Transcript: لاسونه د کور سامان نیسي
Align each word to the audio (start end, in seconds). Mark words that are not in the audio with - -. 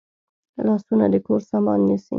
لاسونه 0.65 1.05
د 1.13 1.15
کور 1.25 1.41
سامان 1.49 1.79
نیسي 1.87 2.09